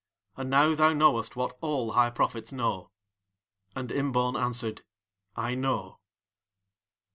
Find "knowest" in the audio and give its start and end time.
0.93-1.35